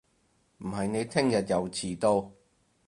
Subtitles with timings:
[0.57, 2.31] 唔係你聽日又遲到